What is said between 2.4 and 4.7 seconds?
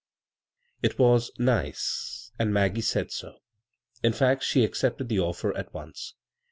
Maggie said so. In fact, she